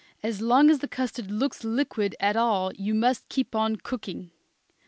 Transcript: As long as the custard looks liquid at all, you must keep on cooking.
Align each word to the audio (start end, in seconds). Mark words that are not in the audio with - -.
As 0.23 0.41
long 0.41 0.71
as 0.71 0.79
the 0.79 0.87
custard 0.87 1.29
looks 1.29 1.63
liquid 1.63 2.15
at 2.19 2.35
all, 2.35 2.73
you 2.73 2.95
must 2.95 3.29
keep 3.29 3.53
on 3.55 3.75
cooking. 3.75 4.31